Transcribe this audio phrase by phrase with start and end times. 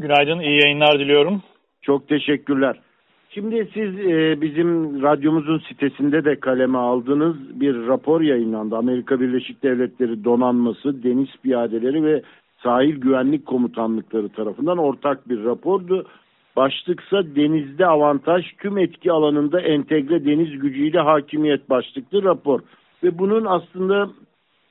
[0.00, 1.42] Günaydın, iyi yayınlar diliyorum.
[1.82, 2.76] Çok teşekkürler.
[3.30, 8.76] Şimdi siz e, bizim radyomuzun sitesinde de kaleme aldığınız bir rapor yayınlandı.
[8.76, 12.22] Amerika Birleşik Devletleri Donanması, Deniz Piyadeleri ve
[12.62, 16.06] Sahil Güvenlik Komutanlıkları tarafından ortak bir rapordu.
[16.56, 22.60] Başlıksa denizde avantaj tüm etki alanında entegre deniz gücüyle hakimiyet başlıklı rapor.
[23.02, 24.10] Ve bunun aslında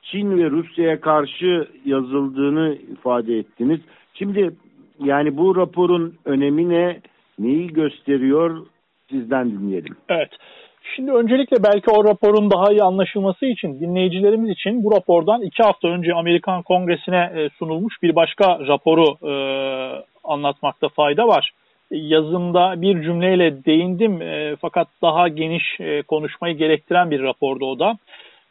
[0.02, 3.80] Çin ve Rusya'ya karşı yazıldığını ifade ettiniz.
[4.14, 4.50] Şimdi
[5.04, 7.00] yani bu raporun önemi ne?
[7.38, 8.66] Neyi gösteriyor?
[9.10, 9.96] Sizden dinleyelim.
[10.08, 10.30] Evet.
[10.96, 15.88] Şimdi öncelikle belki o raporun daha iyi anlaşılması için dinleyicilerimiz için bu rapordan iki hafta
[15.88, 19.32] önce Amerikan Kongresi'ne e, sunulmuş bir başka raporu e,
[20.24, 21.50] anlatmakta fayda var.
[21.90, 27.98] Yazımda bir cümleyle değindim e, fakat daha geniş e, konuşmayı gerektiren bir rapordu o da.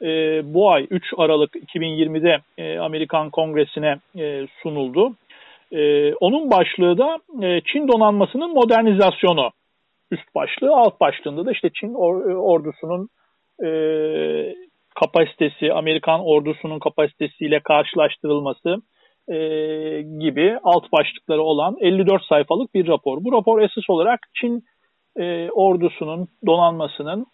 [0.01, 0.07] E,
[0.53, 5.13] bu ay 3 Aralık 2020'de e, Amerikan Kongresi'ne e, sunuldu.
[5.71, 9.49] E, onun başlığı da e, Çin donanmasının modernizasyonu.
[10.11, 13.09] Üst başlığı, alt başlığında da işte Çin or, e, ordusunun
[13.65, 13.69] e,
[14.95, 18.75] kapasitesi, Amerikan ordusunun kapasitesiyle karşılaştırılması
[19.27, 19.37] e,
[20.01, 23.23] gibi alt başlıkları olan 54 sayfalık bir rapor.
[23.23, 24.63] Bu rapor esas olarak Çin
[25.17, 27.25] e, ordusunun, donanmasının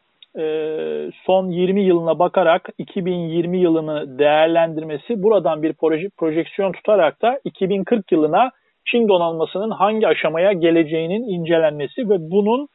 [1.25, 8.51] son 20 yılına bakarak 2020 yılını değerlendirmesi buradan bir proje, projeksiyon tutarak da 2040 yılına
[8.91, 12.67] Çin donanmasının hangi aşamaya geleceğinin incelenmesi ve bunun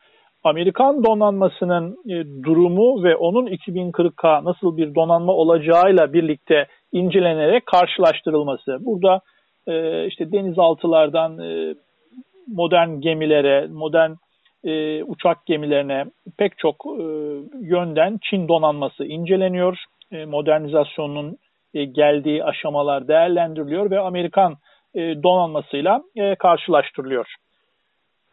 [0.45, 8.79] Amerikan donanmasının e, durumu ve onun 2040'a nasıl bir donanma olacağıyla birlikte incelenerek karşılaştırılması.
[8.81, 9.21] Burada
[9.67, 11.75] e, işte denizaltılardan e,
[12.49, 14.11] modern gemilere, modern
[14.65, 16.05] e, uçak gemilerine
[16.39, 17.03] pek çok e,
[17.61, 19.79] yönden Çin donanması inceleniyor.
[20.13, 21.37] E, modernizasyonun
[21.75, 24.57] e, geldiği aşamalar değerlendiriliyor ve Amerikan
[24.95, 27.27] e, donanmasıyla e, karşılaştırılıyor.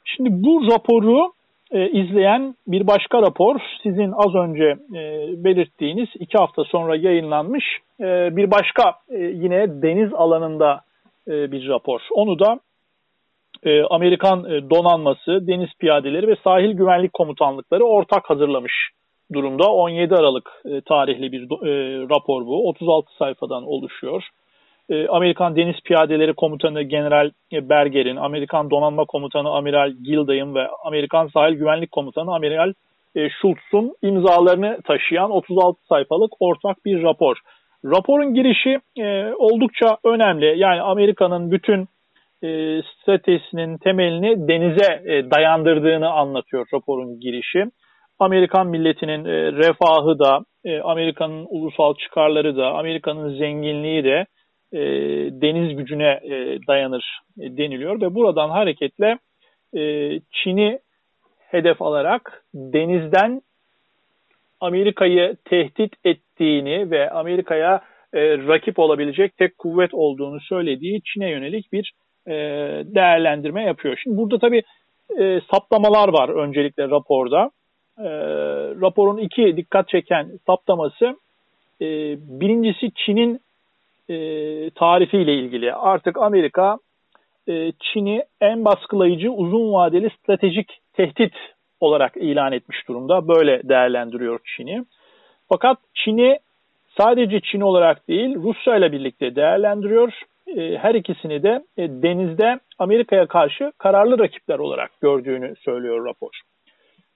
[0.06, 1.32] Şimdi bu raporu
[1.72, 5.04] e, izleyen bir başka rapor sizin az önce e,
[5.44, 7.66] belirttiğiniz iki hafta sonra yayınlanmış
[8.00, 10.82] e, bir başka e, yine deniz alanında
[11.28, 12.02] e, bir rapor.
[12.12, 12.60] Onu da
[13.64, 18.74] e, Amerikan e, donanması, deniz piyadeleri ve sahil güvenlik komutanlıkları ortak hazırlamış
[19.34, 19.72] durumda.
[19.72, 21.42] 17 Aralık e, tarihli bir
[22.10, 22.70] rapor bu.
[22.70, 24.24] 36 sayfadan oluşuyor.
[25.10, 31.92] Amerikan Deniz Piyadeleri Komutanı General Berger'in, Amerikan Donanma Komutanı Amiral Gilday'ın ve Amerikan Sahil Güvenlik
[31.92, 32.74] Komutanı Amiral
[33.16, 37.38] Schultz'un imzalarını taşıyan 36 sayfalık ortak bir rapor.
[37.86, 38.80] Raporun girişi
[39.38, 40.60] oldukça önemli.
[40.60, 41.88] Yani Amerika'nın bütün
[42.44, 47.66] e, stratejisinin temelini denize e, dayandırdığını anlatıyor raporun girişi.
[48.20, 54.26] Amerikan milletinin e, refahı da, e, Amerika'nın ulusal çıkarları da, Amerika'nın zenginliği de
[54.74, 54.80] e,
[55.42, 59.18] deniz gücüne e, dayanır e, deniliyor ve buradan hareketle
[59.78, 60.80] e, Çin'i
[61.40, 63.42] hedef alarak denizden
[64.60, 67.82] Amerika'yı tehdit ettiğini ve Amerika'ya
[68.14, 71.94] e, rakip olabilecek tek kuvvet olduğunu söylediği Çin'e yönelik bir
[72.28, 72.34] e,
[72.96, 74.00] değerlendirme yapıyor.
[74.04, 74.64] Şimdi burada tabii
[75.20, 77.52] e, saptamalar var öncelikle raporda.
[78.00, 78.10] E,
[78.82, 81.06] raporun iki dikkat çeken saptaması
[81.82, 81.86] e,
[82.20, 83.40] birincisi Çin'in
[84.10, 84.16] e,
[84.70, 85.74] tarifiyle ilgili.
[85.74, 86.78] Artık Amerika
[87.48, 91.34] e, Çin'i en baskılayıcı uzun vadeli stratejik tehdit
[91.80, 93.28] olarak ilan etmiş durumda.
[93.28, 94.84] Böyle değerlendiriyor Çin'i.
[95.50, 96.40] Fakat Çin'i
[96.98, 100.14] sadece Çin olarak değil Rusya ile birlikte değerlendiriyor
[100.56, 106.30] e, her ikisini de e, denizde Amerika'ya karşı kararlı rakipler olarak gördüğünü söylüyor rapor.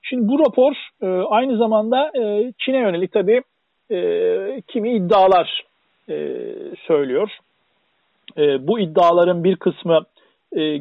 [0.02, 2.12] Şimdi bu rapor e, aynı zamanda
[2.58, 3.42] Çin'e yönelik tabii
[4.68, 5.64] kimi iddialar
[6.88, 7.30] söylüyor.
[8.38, 10.00] Bu iddiaların bir kısmı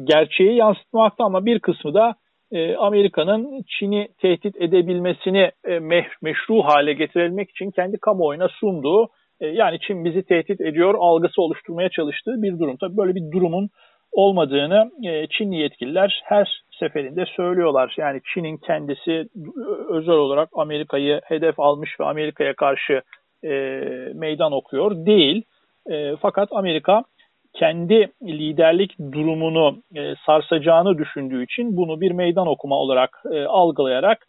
[0.03, 2.15] gerçeği yansıtmakta ama bir kısmı da
[2.77, 5.51] Amerika'nın Çin'i tehdit edebilmesini
[6.21, 9.09] meşru hale getirebilmek için kendi kamuoyuna sunduğu
[9.41, 12.77] e, yani Çin bizi tehdit ediyor algısı oluşturmaya çalıştığı bir durum.
[12.77, 13.69] Tabii böyle bir durumun
[14.11, 17.95] olmadığını e, Çinli yetkililer her seferinde söylüyorlar.
[17.97, 19.25] Yani Çin'in kendisi
[19.89, 23.01] özel olarak Amerika'yı hedef almış ve Amerika'ya karşı
[23.43, 23.49] e,
[24.13, 25.43] meydan okuyor değil.
[26.21, 27.03] Fakat Amerika
[27.53, 29.77] kendi liderlik durumunu
[30.25, 34.27] sarsacağını düşündüğü için bunu bir meydan okuma olarak e, algılayarak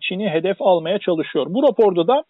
[0.00, 1.46] Çin'i hedef almaya çalışıyor.
[1.48, 2.24] Bu raporda da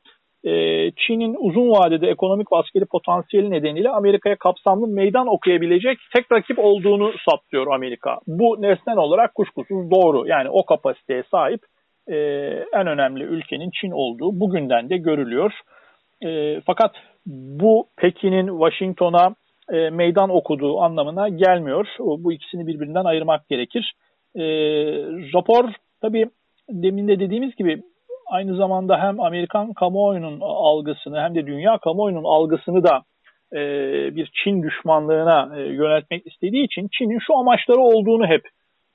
[0.45, 6.59] ee, Çin'in uzun vadede ekonomik ve askeri potansiyeli nedeniyle Amerika'ya kapsamlı meydan okuyabilecek tek rakip
[6.59, 8.19] olduğunu saptıyor Amerika.
[8.27, 10.29] Bu nesnel olarak kuşkusuz doğru.
[10.29, 11.61] Yani o kapasiteye sahip
[12.09, 12.17] e,
[12.73, 15.53] en önemli ülkenin Çin olduğu bugünden de görülüyor.
[16.25, 16.95] E, fakat
[17.27, 19.35] bu Pekin'in Washington'a
[19.73, 21.87] e, meydan okuduğu anlamına gelmiyor.
[21.99, 23.93] Bu ikisini birbirinden ayırmak gerekir.
[25.35, 25.65] Rapor
[26.03, 26.27] tabii
[26.71, 27.83] demin de dediğimiz gibi
[28.31, 33.03] aynı zamanda hem Amerikan kamuoyunun algısını hem de dünya kamuoyunun algısını da
[33.53, 33.61] e,
[34.17, 38.43] bir Çin düşmanlığına e, yöneltmek istediği için Çin'in şu amaçları olduğunu hep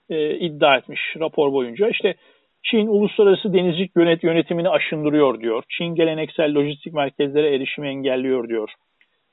[0.10, 1.90] e, iddia etmiş rapor boyunca.
[1.90, 2.16] İşte
[2.64, 5.64] Çin uluslararası denizcilik yönet yönetimini aşındırıyor diyor.
[5.70, 8.70] Çin geleneksel lojistik merkezlere erişimi engelliyor diyor.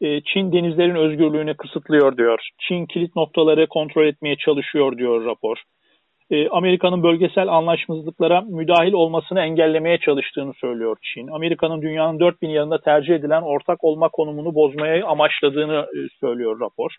[0.00, 2.48] E, Çin denizlerin özgürlüğünü kısıtlıyor diyor.
[2.58, 5.62] Çin kilit noktaları kontrol etmeye çalışıyor diyor rapor.
[6.32, 11.28] E, Amerika'nın bölgesel anlaşmazlıklara müdahil olmasını engellemeye çalıştığını söylüyor Çin.
[11.28, 16.96] Amerika'nın dünyanın dört bin yanında tercih edilen ortak olma konumunu bozmaya amaçladığını e, söylüyor rapor.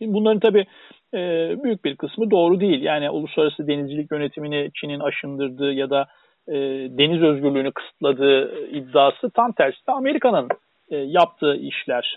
[0.00, 0.66] Bunların tabii
[1.14, 1.18] e,
[1.64, 2.82] büyük bir kısmı doğru değil.
[2.82, 6.06] Yani uluslararası denizcilik yönetimini Çin'in aşındırdığı ya da
[6.98, 10.48] deniz özgürlüğünü kısıtladığı iddiası tam tersi de Amerika'nın
[10.90, 12.16] yaptığı işler.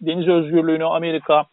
[0.00, 1.44] Deniz özgürlüğünü Amerika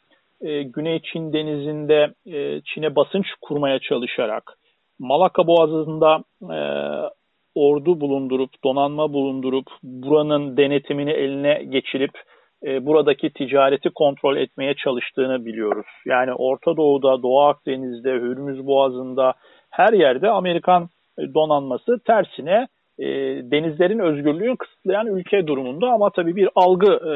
[0.42, 4.54] e, Güney Çin denizinde e, Çin'e basınç kurmaya çalışarak
[5.00, 6.60] Malaka Boğazı'nda e,
[7.56, 12.12] ordu bulundurup, donanma bulundurup buranın denetimini eline geçirip
[12.66, 15.86] e, buradaki ticareti kontrol etmeye çalıştığını biliyoruz.
[16.06, 19.34] Yani Orta Doğu'da, Doğu Akdeniz'de, Hürmüz Boğazı'nda
[19.70, 20.90] her yerde Amerikan
[21.20, 22.68] donanması tersine
[23.00, 23.06] e,
[23.52, 27.14] denizlerin özgürlüğünü kısıtlayan ülke durumunda ama tabii bir algı e,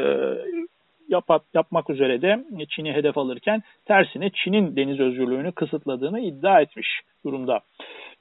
[1.11, 6.87] yap, yapmak üzere de Çin'i hedef alırken tersine Çin'in deniz özgürlüğünü kısıtladığını iddia etmiş
[7.25, 7.59] durumda.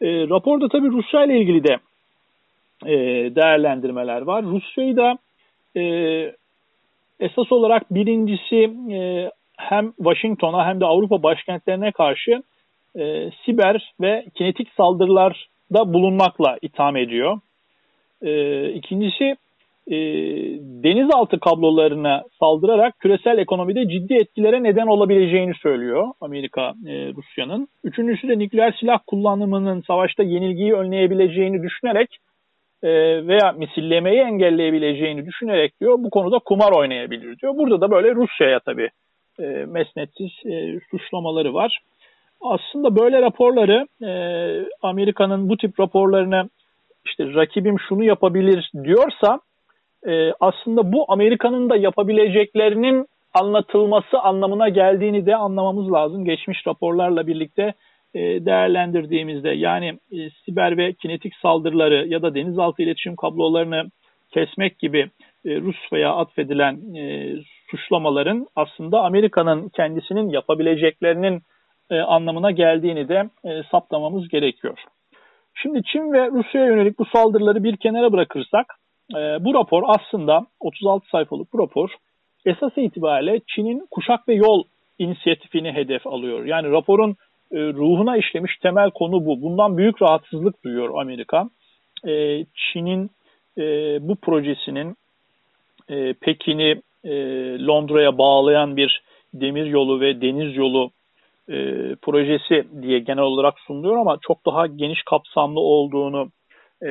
[0.00, 1.76] E, raporda tabii Rusya ile ilgili de
[2.86, 2.94] e,
[3.34, 4.44] değerlendirmeler var.
[4.44, 5.18] Rusya'yı da
[5.76, 5.82] e,
[7.20, 12.42] esas olarak birincisi e, hem Washington'a hem de Avrupa başkentlerine karşı
[12.98, 17.40] e, siber ve kinetik saldırılarda bulunmakla itham ediyor.
[18.22, 19.36] E, ikincisi
[19.90, 19.96] e,
[20.84, 27.68] denizaltı kablolarına saldırarak küresel ekonomide ciddi etkilere neden olabileceğini söylüyor Amerika e, Rusya'nın.
[27.84, 32.08] Üçüncüsü de nükleer silah kullanımının savaşta yenilgiyi önleyebileceğini düşünerek
[32.82, 32.90] e,
[33.26, 37.56] veya misillemeyi engelleyebileceğini düşünerek diyor bu konuda kumar oynayabilir diyor.
[37.56, 38.90] Burada da böyle Rusya'ya tabii
[39.40, 41.78] e, mesnetsiz e, suçlamaları var.
[42.40, 44.12] Aslında böyle raporları e,
[44.82, 46.48] Amerika'nın bu tip raporlarını
[47.06, 49.40] işte rakibim şunu yapabilir diyorsa
[50.06, 56.24] e, aslında bu Amerika'nın da yapabileceklerinin anlatılması anlamına geldiğini de anlamamız lazım.
[56.24, 57.74] Geçmiş raporlarla birlikte
[58.14, 63.90] e, değerlendirdiğimizde yani e, siber ve kinetik saldırıları ya da denizaltı iletişim kablolarını
[64.30, 65.10] kesmek gibi
[65.44, 67.34] e, Rus veya atfedilen e,
[67.70, 71.42] suçlamaların aslında Amerika'nın kendisinin yapabileceklerinin
[71.90, 74.78] e, anlamına geldiğini de e, saptamamız gerekiyor.
[75.54, 78.66] Şimdi Çin ve Rusya'ya yönelik bu saldırıları bir kenara bırakırsak
[79.14, 81.90] e, bu rapor aslında 36 sayfalık bu rapor
[82.46, 84.64] esas itibariyle Çin'in kuşak ve yol
[84.98, 86.44] inisiyatifini hedef alıyor.
[86.44, 87.16] Yani raporun
[87.52, 89.42] e, ruhuna işlemiş temel konu bu.
[89.42, 91.50] Bundan büyük rahatsızlık duyuyor Amerika.
[92.06, 93.10] E, Çin'in
[93.58, 93.64] e,
[94.08, 94.96] bu projesinin
[95.88, 97.14] e, Pekin'i e,
[97.66, 99.02] Londra'ya bağlayan bir
[99.34, 100.90] demir yolu ve deniz yolu
[101.48, 101.54] e,
[102.02, 106.28] projesi diye genel olarak sunuluyor ama çok daha geniş kapsamlı olduğunu
[106.82, 106.88] e,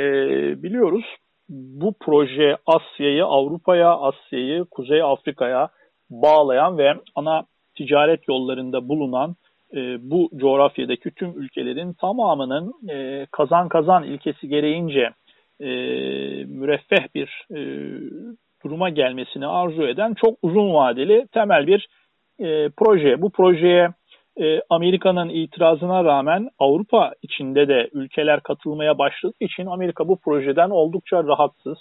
[0.63, 1.05] biliyoruz
[1.49, 5.69] bu proje Asya'yı Avrupa'ya, Asya'yı Kuzey Afrika'ya
[6.09, 7.43] bağlayan ve ana
[7.77, 9.35] ticaret yollarında bulunan
[9.73, 9.77] e,
[10.11, 15.09] bu coğrafyadaki tüm ülkelerin tamamının e, kazan kazan ilkesi gereğince
[15.59, 15.67] e,
[16.45, 17.59] müreffeh bir e,
[18.63, 21.87] duruma gelmesini arzu eden çok uzun vadeli temel bir
[22.39, 23.21] e, proje.
[23.21, 23.89] Bu projeye
[24.39, 31.23] e, Amerika'nın itirazına rağmen Avrupa içinde de ülkeler katılmaya başladığı için Amerika bu projeden oldukça
[31.23, 31.77] rahatsız.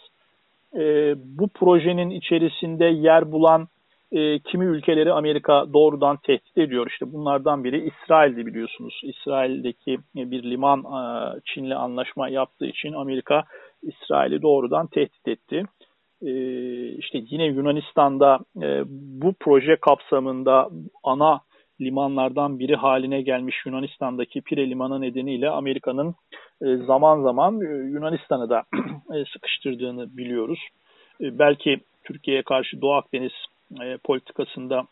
[0.75, 3.69] E, bu projenin içerisinde yer bulan
[4.13, 6.87] e, kimi ülkeleri Amerika doğrudan tehdit ediyor.
[6.91, 9.01] İşte bunlardan biri İsrail'di biliyorsunuz.
[9.03, 10.85] İsrail'deki bir liman
[11.45, 13.45] Çin'le anlaşma yaptığı için Amerika
[13.83, 15.63] İsrail'i doğrudan tehdit etti.
[16.99, 18.39] İşte yine Yunanistan'da
[19.21, 20.69] bu proje kapsamında
[21.05, 21.41] ana
[21.81, 26.15] limanlardan biri haline gelmiş Yunanistan'daki Pire Limanı nedeniyle Amerika'nın
[26.63, 28.63] e, zaman zaman e, Yunanistan'ı da
[29.15, 30.59] e, sıkıştırdığını biliyoruz.
[31.21, 33.33] Belki Türkiye'ye karşı Doğu Akdeniz
[34.05, 34.83] politikasında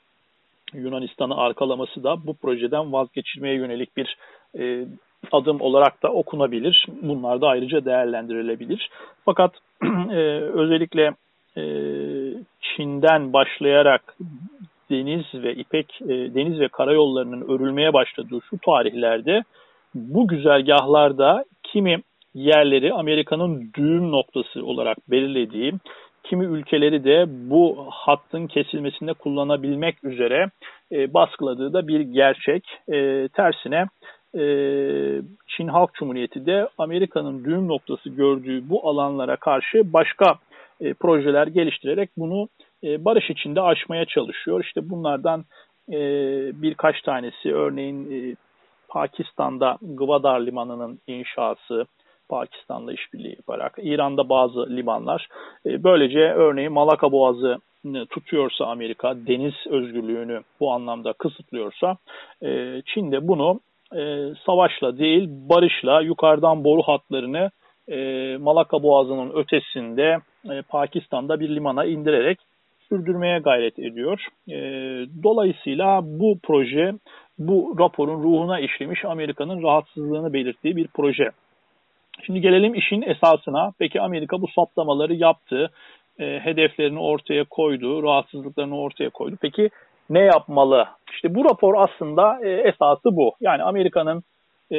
[0.75, 4.17] Yunanistan'ı arkalaması da bu projeden vazgeçilmeye yönelik bir
[5.33, 6.87] adım olarak da okunabilir.
[7.03, 8.91] Bunlar da ayrıca değerlendirilebilir.
[9.25, 9.55] Fakat
[10.55, 11.15] özellikle
[12.61, 14.17] Çin'den başlayarak
[14.91, 19.43] deniz ve ipek e, deniz ve karayollarının örülmeye başladığı şu tarihlerde
[19.95, 22.03] bu güzergahlarda kimi
[22.35, 25.73] yerleri Amerika'nın düğüm noktası olarak belirlediği
[26.25, 30.51] kimi ülkeleri de bu hattın kesilmesinde kullanabilmek üzere
[30.93, 32.65] e, baskıladığı da bir gerçek.
[32.89, 33.87] E, tersine
[34.35, 34.43] e,
[35.49, 40.35] Çin Halk Cumhuriyeti de Amerika'nın düğüm noktası gördüğü bu alanlara karşı başka
[40.81, 42.49] e, projeler geliştirerek bunu
[42.85, 44.65] e, barış içinde aşmaya çalışıyor.
[44.65, 45.45] İşte bunlardan
[45.93, 45.99] e,
[46.63, 48.37] birkaç tanesi örneğin e,
[48.89, 51.87] Pakistan'da Gwadar Limanı'nın inşası,
[52.29, 55.29] Pakistan'la işbirliği yaparak, İran'da bazı limanlar.
[55.67, 57.59] E, böylece örneğin Malaka Boğazı
[58.11, 61.97] tutuyorsa Amerika, deniz özgürlüğünü bu anlamda kısıtlıyorsa,
[62.43, 63.61] e, Çin de bunu
[63.97, 67.51] e, savaşla değil barışla yukarıdan boru hatlarını
[68.41, 70.19] Malaka Boğazı'nın ötesinde
[70.69, 72.39] Pakistan'da bir limana indirerek
[72.89, 74.27] sürdürmeye gayret ediyor.
[75.23, 76.93] Dolayısıyla bu proje
[77.39, 81.31] bu raporun ruhuna işlemiş Amerika'nın rahatsızlığını belirttiği bir proje.
[82.23, 83.73] Şimdi gelelim işin esasına.
[83.79, 85.71] Peki Amerika bu saptamaları yaptı,
[86.19, 89.37] e, hedeflerini ortaya koydu, rahatsızlıklarını ortaya koydu.
[89.41, 89.71] Peki
[90.11, 90.87] ne yapmalı?
[91.13, 93.35] İşte bu rapor aslında e, esası bu.
[93.41, 94.23] Yani Amerika'nın
[94.73, 94.77] e,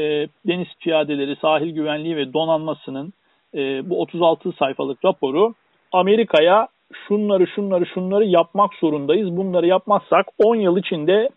[0.47, 3.13] deniz piyadeleri, sahil güvenliği ve donanmasının
[3.55, 5.53] e, bu 36 sayfalık raporu
[5.91, 6.67] Amerika'ya
[7.07, 9.37] şunları şunları şunları yapmak zorundayız.
[9.37, 11.29] Bunları yapmazsak 10 yıl içinde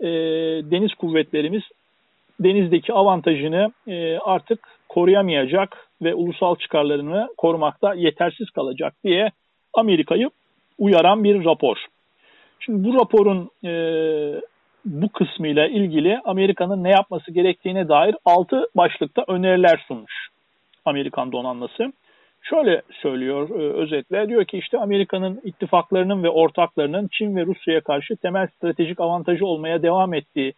[0.00, 0.08] e,
[0.70, 1.62] deniz kuvvetlerimiz
[2.40, 9.30] denizdeki avantajını e, artık koruyamayacak ve ulusal çıkarlarını korumakta yetersiz kalacak diye
[9.74, 10.30] Amerika'yı
[10.78, 11.76] uyaran bir rapor.
[12.60, 13.72] Şimdi bu raporun e,
[14.84, 20.28] bu kısmıyla ilgili Amerika'nın ne yapması gerektiğine dair 6 başlıkta öneriler sunmuş
[20.84, 21.92] Amerikan donanması.
[22.42, 28.16] Şöyle söylüyor e, özetle diyor ki işte Amerika'nın ittifaklarının ve ortaklarının Çin ve Rusya'ya karşı
[28.16, 30.52] temel stratejik avantajı olmaya devam ettiği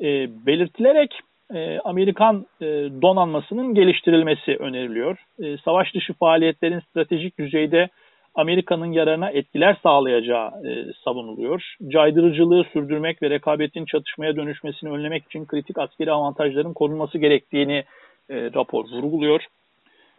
[0.00, 0.06] e,
[0.46, 1.20] belirtilerek
[1.54, 2.66] e, Amerikan e,
[3.02, 5.18] donanmasının geliştirilmesi öneriliyor.
[5.42, 7.88] E, savaş dışı faaliyetlerin stratejik düzeyde
[8.34, 11.76] Amerika'nın yararına etkiler sağlayacağı e, savunuluyor.
[11.88, 17.84] Caydırıcılığı sürdürmek ve rekabetin çatışmaya dönüşmesini önlemek için kritik askeri avantajların korunması gerektiğini
[18.30, 19.46] e, rapor vurguluyor.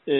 [0.07, 0.15] E,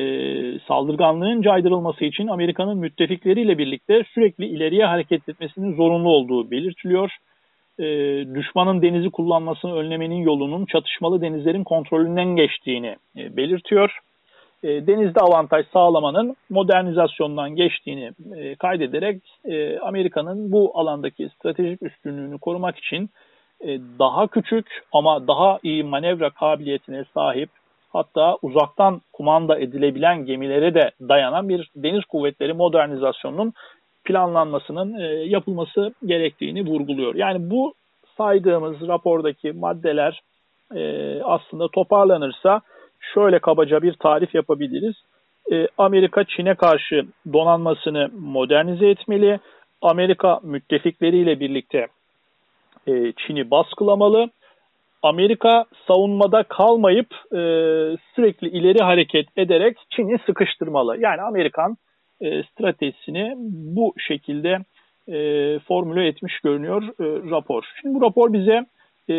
[0.68, 7.12] saldırganlığın caydırılması için Amerika'nın müttefikleriyle birlikte sürekli ileriye hareket etmesinin zorunlu olduğu belirtiliyor
[7.80, 7.86] e,
[8.36, 14.00] düşmanın denizi kullanmasını önlemenin yolunun çatışmalı denizlerin kontrolünden geçtiğini e, belirtiyor.
[14.66, 22.78] E, denizde avantaj sağlamanın modernizasyondan geçtiğini e, kaydederek e, Amerika'nın bu alandaki stratejik üstünlüğünü korumak
[22.78, 23.10] için
[23.62, 27.50] e, daha küçük ama daha iyi manevra kabiliyetine sahip
[27.94, 33.54] hatta uzaktan kumanda edilebilen gemilere de dayanan bir deniz kuvvetleri modernizasyonunun
[34.04, 37.16] planlanmasının e, yapılması gerektiğini vurguluyor.
[37.16, 37.74] Yani bu
[38.18, 40.22] saydığımız rapordaki maddeler
[40.76, 42.62] e, aslında toparlanırsa
[43.14, 44.96] şöyle kabaca bir tarif yapabiliriz.
[45.52, 49.40] E, Amerika Çin'e karşı donanmasını modernize etmeli.
[49.82, 51.88] Amerika müttefikleriyle birlikte
[53.18, 54.30] Çin'i baskılamalı.
[55.04, 57.08] Amerika savunmada kalmayıp
[58.16, 60.98] sürekli ileri hareket ederek Çin'i sıkıştırmalı.
[61.00, 61.78] Yani Amerikan
[62.22, 63.34] e, stratejisini
[63.76, 64.60] bu şekilde
[65.08, 67.64] e, formüle etmiş görünüyor e, rapor.
[67.82, 68.66] Şimdi bu rapor bize
[69.10, 69.16] e,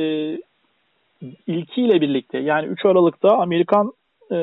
[1.46, 3.92] ilkiyle birlikte yani 3 Aralık'ta Amerikan
[4.32, 4.38] e,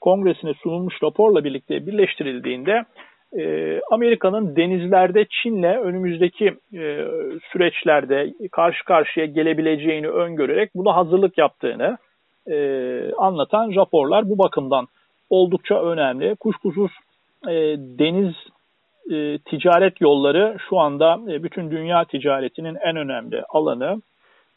[0.00, 2.84] Kongresine sunulmuş raporla birlikte birleştirildiğinde
[3.38, 7.06] e, Amerika'nın denizlerde Çin'le önümüzdeki e,
[7.52, 11.98] süreçlerde karşı karşıya gelebileceğini öngörerek buna hazırlık yaptığını
[12.50, 12.56] e,
[13.12, 14.86] anlatan raporlar bu bakımdan
[15.30, 16.36] oldukça önemli.
[16.36, 16.90] Kuşkusuz
[17.48, 18.34] e, deniz
[19.10, 24.02] e, ticaret yolları şu anda e, bütün dünya ticaretinin en önemli alanı.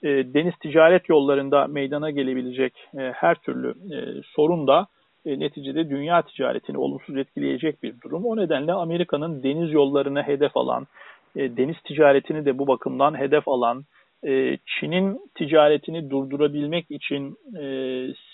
[0.03, 4.87] E, deniz ticaret yollarında meydana gelebilecek e, her türlü e, sorun da
[5.25, 8.25] e, neticede dünya ticaretini olumsuz etkileyecek bir durum.
[8.25, 10.87] O nedenle Amerika'nın deniz yollarını hedef alan,
[11.35, 13.83] e, deniz ticaretini de bu bakımdan hedef alan,
[14.27, 17.63] e, Çin'in ticaretini durdurabilmek için e,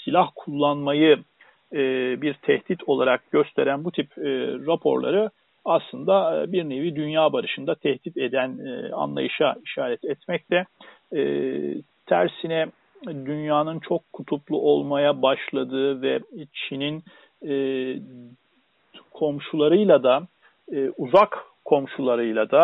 [0.04, 1.18] silah kullanmayı
[1.74, 1.82] e,
[2.22, 4.24] bir tehdit olarak gösteren bu tip e,
[4.68, 5.30] raporları
[5.66, 8.60] aslında e, bir nevi dünya barışında tehdit eden
[8.92, 10.66] anlayışa işaret etmekte.
[12.06, 12.68] Tersine
[13.06, 16.20] dünyanın çok kutuplu olmaya başladığı ve
[16.54, 17.04] Çin'in
[19.12, 20.28] komşularıyla da
[20.98, 22.62] uzak komşularıyla da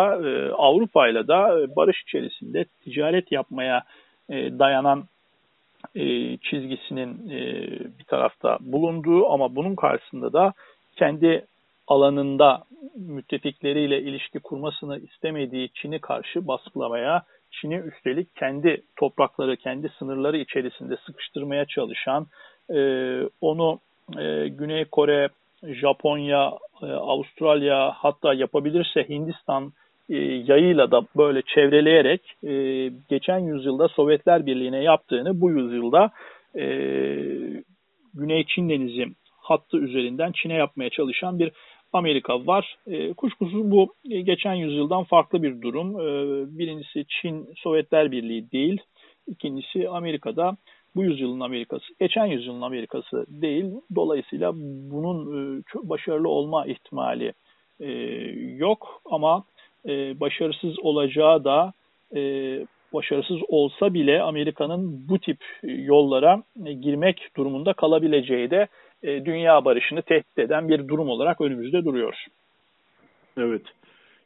[0.58, 3.84] Avrupa'yla da barış içerisinde ticaret yapmaya
[4.30, 5.04] dayanan
[5.96, 7.40] e, çizgisinin e,
[8.00, 10.54] bir tarafta bulunduğu ama bunun karşısında da
[10.96, 11.46] kendi
[11.88, 12.64] alanında
[12.96, 21.66] müttefikleriyle ilişki kurmasını istemediği Çin'i karşı baskılamaya, Çin'i üstelik kendi toprakları, kendi sınırları içerisinde sıkıştırmaya
[21.66, 22.28] çalışan,
[22.70, 22.80] e,
[23.42, 23.80] onu
[24.20, 25.30] e, Güney Kore,
[25.64, 29.74] Japonya, e, Avustralya hatta yapabilirse Hindistan
[30.10, 30.16] e,
[30.48, 32.54] yayıyla da böyle çevreleyerek e,
[33.10, 36.12] geçen yüzyılda Sovyetler Birliği'ne yaptığını bu yüzyılda
[36.56, 36.66] e,
[38.14, 39.06] Güney Çin Denizi
[39.38, 41.52] hattı üzerinden Çin'e yapmaya çalışan bir
[41.94, 42.78] Amerika var.
[42.88, 46.00] E, kuşkusuz bu e, geçen yüzyıldan farklı bir durum.
[46.00, 46.04] E,
[46.58, 48.82] birincisi Çin Sovyetler Birliği değil.
[49.28, 50.58] İkincisi Amerika'da
[50.96, 53.66] bu yüzyılın Amerikası, geçen yüzyılın Amerikası değil.
[53.96, 54.52] Dolayısıyla
[54.92, 55.26] bunun
[55.60, 57.34] e, başarılı olma ihtimali
[57.80, 57.92] e,
[58.58, 59.44] yok ama
[59.88, 61.74] e, başarısız olacağı da
[62.16, 62.20] e,
[62.94, 68.68] başarısız olsa bile Amerika'nın bu tip yollara e, girmek durumunda kalabileceği de
[69.04, 72.16] e, dünya barışını tehdit eden bir durum olarak önümüzde duruyor.
[73.38, 73.62] Evet.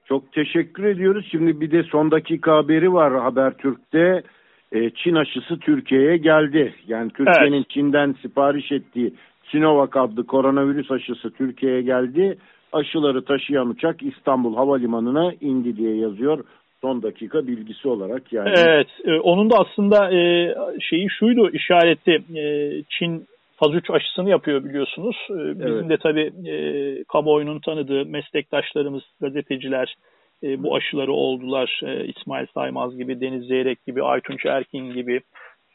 [0.05, 1.27] Çok teşekkür ediyoruz.
[1.31, 4.23] Şimdi bir de son dakika haberi var Habertürk'te.
[4.71, 6.75] E, Çin aşısı Türkiye'ye geldi.
[6.87, 7.69] Yani Türkiye'nin evet.
[7.69, 9.13] Çin'den sipariş ettiği
[9.51, 12.37] Sinovac adlı koronavirüs aşısı Türkiye'ye geldi.
[12.73, 16.45] Aşıları taşıyan uçak İstanbul Havalimanı'na indi diye yazıyor
[16.81, 18.53] son dakika bilgisi olarak yani.
[18.57, 22.43] Evet, e, onun da aslında e, şeyi şuydu işareti e,
[22.89, 25.15] Çin faz 3 aşısını yapıyor biliyorsunuz.
[25.29, 25.89] E, bizim evet.
[25.89, 26.55] de tabii e,
[27.03, 29.95] kamuoyunun tanıdığı meslektaşlarımız, gazeteciler
[30.43, 31.81] e, bu aşıları oldular.
[31.83, 35.21] E, İsmail Saymaz gibi, Deniz Zeyrek gibi, Aytunç Erkin gibi.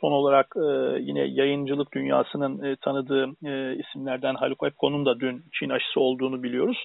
[0.00, 5.70] Son olarak e, yine yayıncılık dünyasının e, tanıdığı e, isimlerden Haluk Epko'nun da dün Çin
[5.70, 6.84] aşısı olduğunu biliyoruz.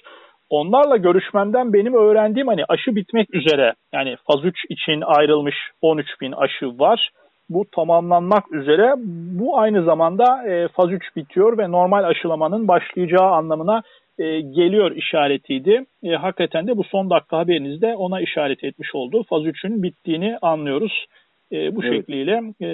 [0.50, 6.32] Onlarla görüşmemden benim öğrendiğim hani aşı bitmek üzere yani faz 3 için ayrılmış 13 bin
[6.32, 7.10] aşı var.
[7.48, 8.94] Bu tamamlanmak üzere.
[9.38, 13.82] Bu aynı zamanda e, faz 3 bitiyor ve normal aşılamanın başlayacağı anlamına
[14.18, 15.84] e, geliyor işaretiydi.
[16.02, 19.22] E, hakikaten de bu son dakika haberinizde ona işaret etmiş oldu.
[19.28, 21.06] Faz 3'ün bittiğini anlıyoruz.
[21.52, 21.94] E, bu evet.
[21.94, 22.70] şekliyle e,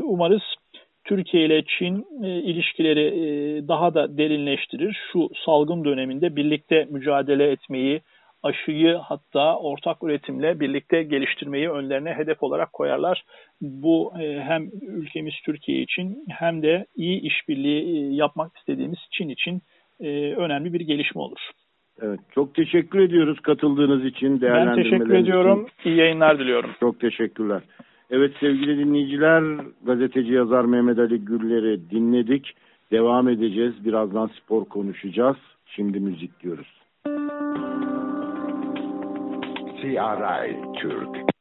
[0.00, 0.42] umarız
[1.04, 4.98] Türkiye ile Çin e, ilişkileri e, daha da derinleştirir.
[5.12, 8.00] Şu salgın döneminde birlikte mücadele etmeyi,
[8.42, 13.24] aşıyı hatta ortak üretimle birlikte geliştirmeyi önlerine hedef olarak koyarlar.
[13.60, 19.62] Bu e, hem ülkemiz Türkiye için hem de iyi işbirliği e, yapmak istediğimiz Çin için
[20.00, 21.40] e, önemli bir gelişme olur.
[22.02, 25.66] Evet, çok teşekkür ediyoruz katıldığınız için, Ben teşekkür ediyorum.
[25.80, 25.90] Için.
[25.90, 26.70] İyi yayınlar diliyorum.
[26.80, 27.62] Çok teşekkürler.
[28.10, 29.42] Evet sevgili dinleyiciler,
[29.84, 32.54] gazeteci yazar Mehmet Ali Güller'i dinledik.
[32.92, 33.84] Devam edeceğiz.
[33.84, 35.36] Birazdan spor konuşacağız.
[35.66, 36.66] Şimdi müzik diyoruz.
[39.80, 41.35] CRI Türk